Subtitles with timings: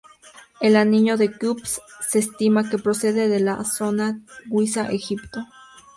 [0.61, 5.45] El Anillo de Keops se estima que procede de la zona de Guiza, Egipto.